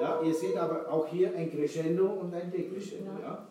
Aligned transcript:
Ja, 0.00 0.20
ihr 0.22 0.34
seht 0.34 0.56
aber 0.56 0.88
auch 0.88 1.06
hier 1.08 1.34
ein 1.36 1.50
Crescendo 1.50 2.06
und 2.06 2.32
ein 2.32 2.50
Decrescendo. 2.50 3.10
Ja? 3.22 3.46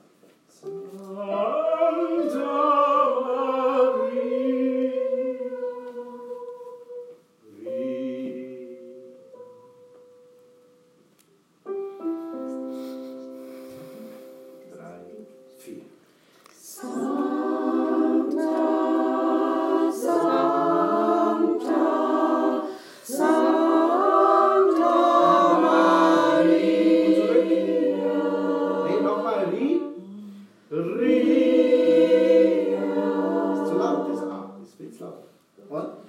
Zu 35.67 36.08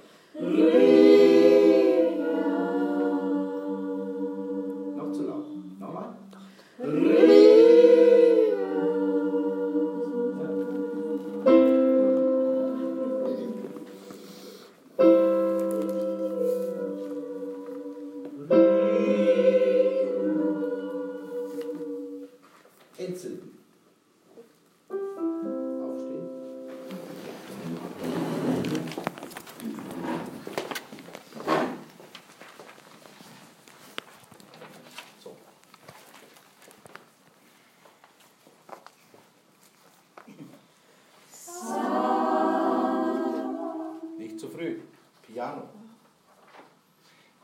zu 44.41 44.49
früh. 44.49 44.81
Piano. 45.23 45.63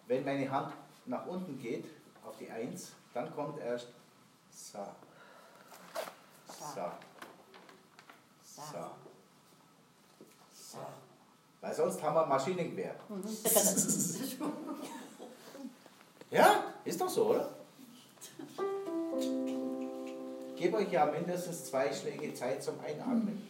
Wenn 0.06 0.24
meine 0.24 0.50
Hand 0.50 0.72
nach 1.04 1.26
unten 1.26 1.58
geht, 1.58 1.84
auf 2.24 2.36
die 2.38 2.50
Eins, 2.50 2.92
dann 3.12 3.32
kommt 3.34 3.60
erst 3.60 3.88
Sa. 4.50 4.94
Sa. 6.48 6.98
Sa. 8.42 8.90
Sa. 10.52 10.86
Weil 11.60 11.74
sonst 11.74 12.02
haben 12.02 12.14
wir 12.14 12.26
Maschinengewehr. 12.26 12.94
Ja, 16.28 16.64
ist 16.84 17.00
doch 17.00 17.08
so, 17.08 17.26
oder? 17.26 17.48
Ich 20.54 20.60
gebe 20.60 20.78
euch 20.78 20.90
ja 20.90 21.06
mindestens 21.06 21.66
zwei 21.66 21.92
Schläge 21.92 22.34
Zeit 22.34 22.64
zum 22.64 22.80
Einatmen. 22.80 23.48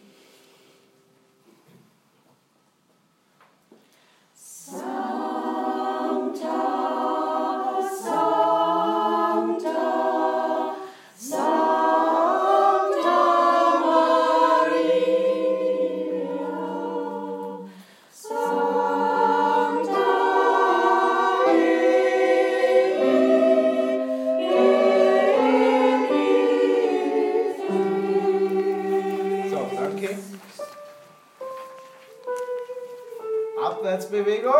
Abwärtsbewegung. 34.17 34.53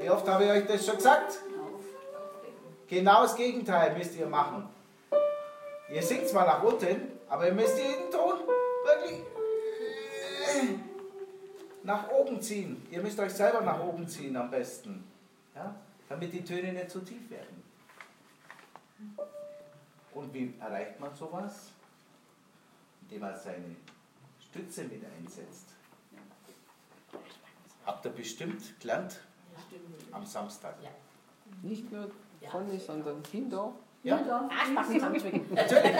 Wie 0.00 0.10
oft 0.10 0.26
habe 0.28 0.44
ich 0.44 0.50
euch 0.50 0.66
das 0.66 0.86
schon 0.86 0.96
gesagt? 0.96 1.40
Genau 2.88 3.22
das 3.22 3.36
Gegenteil 3.36 3.96
müsst 3.96 4.16
ihr 4.16 4.26
machen. 4.26 4.68
Ihr 5.92 6.02
singt 6.02 6.28
zwar 6.28 6.46
nach 6.46 6.62
unten, 6.62 7.12
aber 7.28 7.46
ihr 7.46 7.54
müsst 7.54 7.78
jeden 7.78 8.10
Ton 8.10 8.38
wirklich 8.84 9.20
nach 11.82 12.10
oben 12.10 12.40
ziehen. 12.40 12.86
Ihr 12.90 13.02
müsst 13.02 13.18
euch 13.18 13.32
selber 13.32 13.60
nach 13.60 13.80
oben 13.80 14.06
ziehen 14.08 14.36
am 14.36 14.50
besten. 14.50 15.04
Ja? 15.54 15.74
Damit 16.08 16.32
die 16.32 16.44
Töne 16.44 16.72
nicht 16.72 16.90
zu 16.90 17.00
tief 17.00 17.30
werden. 17.30 17.62
Und 20.12 20.34
wie 20.34 20.54
erreicht 20.60 20.98
man 20.98 21.14
sowas? 21.14 21.70
Indem 23.02 23.20
man 23.20 23.38
seine 23.38 23.76
Stütze 24.40 24.84
mit 24.84 25.02
einsetzt. 25.04 25.74
Habt 27.90 28.04
ihr 28.04 28.12
bestimmt 28.12 28.62
gelernt 28.78 29.18
am 30.12 30.24
Samstag. 30.24 30.76
Nicht 31.60 31.90
nur 31.90 32.08
vorne, 32.48 32.78
sondern 32.78 33.20
hinter. 33.32 33.72
Ja? 34.04 34.48
Zusammenschmecken. 34.86 35.44
Natürlich. 35.54 35.92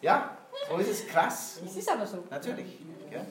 Ja, 0.00 0.38
so 0.68 0.76
ist 0.78 0.88
es 0.88 1.06
krass. 1.08 1.58
Das 1.64 1.76
ist 1.76 1.90
aber 1.90 2.06
so. 2.06 2.22
Natürlich. 2.30 2.78
Ja. 3.10 3.26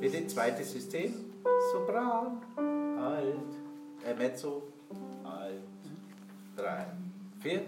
Bitte 0.00 0.26
zweites 0.28 0.70
System. 0.70 1.32
Sopran. 1.72 2.40
Alt. 3.00 3.62
Äh, 4.06 4.14
Mezzo. 4.14 4.71
Alt. 5.24 5.62
Drei. 6.56 6.86
Vier. 7.40 7.62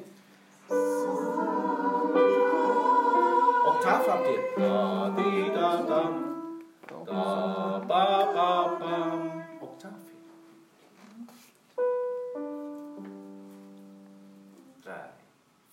Oktav 3.67 4.09
habt 4.09 4.29
ihr. 4.29 4.43
Da, 4.57 5.11
di, 5.17 5.51
da, 5.55 5.83
dam. 5.83 6.15
Da, 7.07 7.83
ba, 7.87 8.33
ba, 8.35 8.77
bam. 8.79 9.45
Oktav. 9.61 9.91
Drei, 14.83 15.09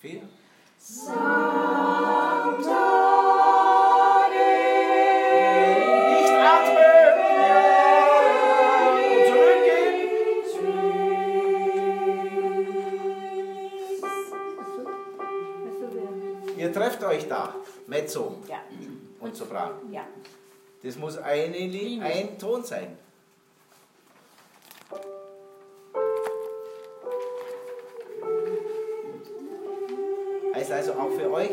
vier. 0.00 0.22
Nicht 0.22 1.21
Ihr 16.62 16.72
trefft 16.72 17.02
euch 17.02 17.26
da. 17.26 17.56
Mezzo 17.88 18.36
Ja. 18.48 18.60
und 19.18 19.34
Sopran. 19.34 19.72
Ja. 19.90 20.06
Das 20.84 20.96
muss 20.96 21.18
eine 21.18 21.56
ein 22.04 22.38
Ton 22.38 22.62
sein. 22.62 22.96
Heißt 30.54 30.70
also 30.70 30.92
auch 30.92 31.10
für 31.10 31.32
euch. 31.32 31.50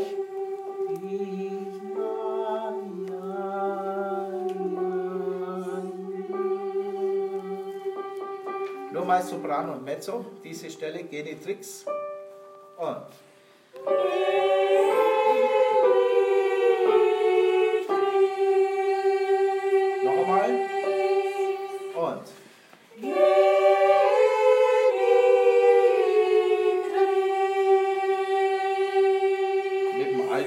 Nur 8.92 9.06
mal 9.06 9.24
Sopran 9.24 9.72
und 9.72 9.84
Mezzo, 9.84 10.24
diese 10.44 10.70
Stelle, 10.70 11.04
Genitrix. 11.04 11.84
Und. 12.78 13.29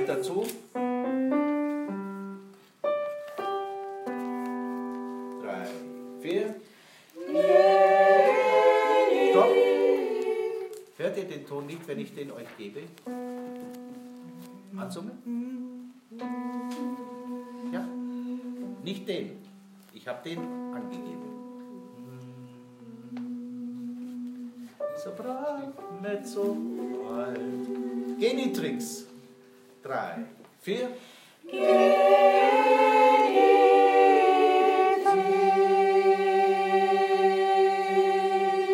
Kommt 0.02 0.08
dazu. 0.08 0.46
Drei, 5.42 5.66
vier. 6.20 6.54
Stopp. 9.30 9.54
Hört 10.96 11.16
ihr 11.16 11.24
den 11.24 11.46
Ton 11.46 11.66
nicht, 11.66 11.86
wenn 11.86 12.00
ich 12.00 12.14
den 12.14 12.32
euch 12.32 12.48
gebe? 12.58 12.80
Ansummen? 14.76 15.92
Ja? 17.72 17.86
Nicht 18.82 19.08
den. 19.08 19.38
Ich 19.92 20.08
habe 20.08 20.28
den 20.28 20.38
angegeben. 20.38 21.22
Sopran, 24.96 25.72
Mezzo, 26.02 26.56
Alt. 27.08 28.18
Genitrix. 28.18 29.11
Drei, 29.92 30.24
vier. 30.62 30.88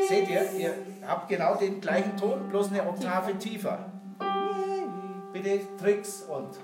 Seht 0.09 0.29
ihr, 0.29 0.53
ihr 0.53 0.75
habt 1.09 1.29
genau 1.29 1.57
den 1.57 1.81
gleichen 1.81 2.17
Ton, 2.17 2.49
bloß 2.51 2.71
eine 2.71 2.87
Oktave 2.87 3.37
tiefer. 3.37 3.91
Bitte 5.33 5.61
Tricks 5.77 6.23
und. 6.23 6.57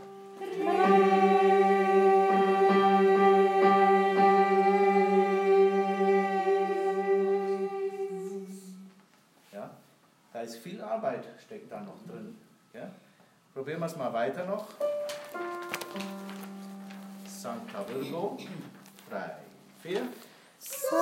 Ja, 9.52 9.70
da 10.32 10.40
ist 10.42 10.58
viel 10.58 10.80
Arbeit, 10.80 11.24
steckt 11.44 11.72
da 11.72 11.80
noch 11.80 12.00
drin. 12.06 12.36
Probieren 13.64 13.80
wir 13.80 13.86
es 13.86 13.96
mal 13.96 14.12
weiter 14.12 14.44
noch. 14.44 14.66
Sancta 17.26 17.82
Virgo. 17.88 18.36
Drei, 19.08 19.36
vier. 19.80 20.02
So, 20.58 20.96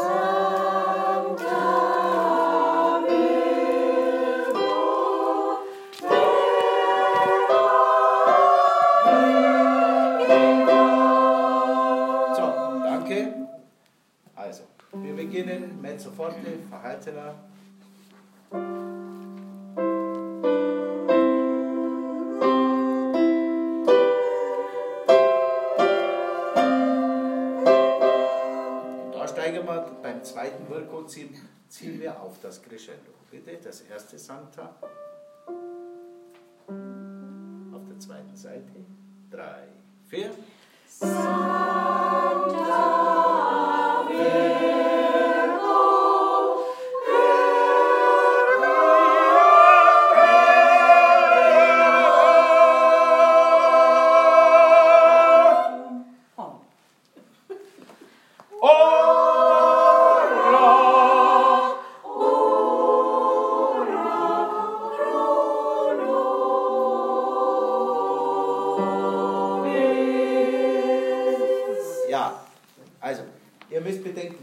danke. 12.85 13.35
Also, 14.37 14.63
wir 14.93 15.17
beginnen 15.17 15.81
Mezzo 15.83 16.13
forte, 16.13 16.37
verhaltener. 16.71 17.35
Virgo 30.73 31.05
ziehen, 31.05 31.35
ziehen 31.69 32.01
wir 32.01 32.19
auf 32.21 32.41
das 32.41 32.63
Crescendo. 32.63 33.13
Bitte, 33.31 33.59
das 33.63 33.83
erste 33.83 34.19
Santa. 34.19 34.75
Auf 36.67 37.85
der 37.89 37.99
zweiten 37.99 38.37
Seite. 38.37 38.73
Drei, 39.31 39.69
vier. 40.09 40.31
Oh. 41.01 42.02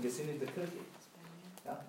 wir 0.10 0.16
sind 0.16 0.30
in 0.30 0.40
der 0.40 0.48
Kirche. 0.48 0.80
Ja. 1.64 1.80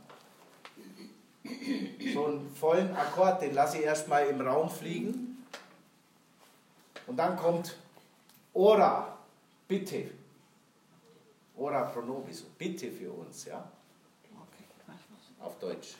So 2.12 2.26
einen 2.26 2.54
vollen 2.54 2.94
Akkord, 2.94 3.40
den 3.40 3.54
lasse 3.54 3.78
ich 3.78 3.84
erstmal 3.84 4.26
im 4.26 4.42
Raum 4.42 4.68
fliegen. 4.68 5.46
Und 7.06 7.16
dann 7.16 7.34
kommt 7.38 7.76
Ora, 8.52 9.16
bitte. 9.66 10.10
Ora 11.56 11.84
pronobis, 11.84 12.42
bitte 12.42 12.92
für 12.92 13.10
uns, 13.10 13.46
ja. 13.46 13.66
Auf 15.38 15.58
Deutsch. 15.58 15.94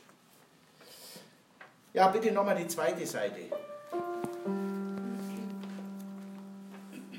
Ja, 1.94 2.08
bitte 2.08 2.32
nochmal 2.32 2.56
die 2.56 2.68
zweite 2.68 3.06
Seite. 3.06 3.48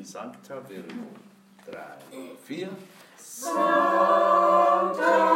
Sancta 0.03 0.69
Virgo. 0.69 1.07
3, 1.65 1.80
4. 2.44 2.69
Santa. 4.81 5.31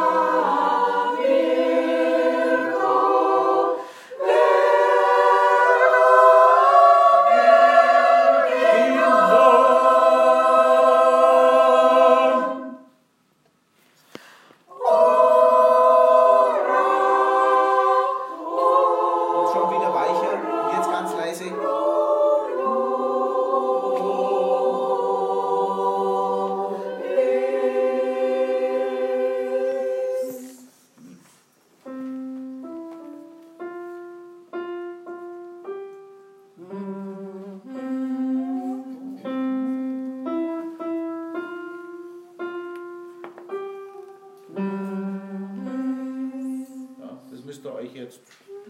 Müsst 47.56 47.64
ihr 47.64 47.74
euch 47.74 47.94
jetzt 47.94 48.20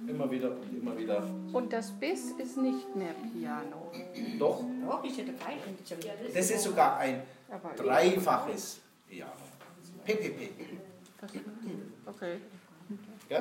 immer 0.06 0.30
wieder 0.30 0.50
und 0.50 0.76
immer 0.80 0.96
wieder. 0.96 1.22
Und 1.52 1.72
das 1.72 1.90
Biss 1.90 2.32
ist 2.38 2.56
nicht 2.56 2.94
mehr 2.94 3.14
Piano. 3.32 3.90
Doch, 4.38 4.62
Doch, 4.84 5.04
ich 5.04 5.18
hätte 5.18 5.32
keinen. 5.32 5.76
das 6.34 6.50
ist 6.50 6.62
sogar 6.62 6.98
ein 6.98 7.22
dreifaches 7.76 8.80
Piano. 9.08 9.32
PPP. 10.04 10.50
Okay. 12.06 12.38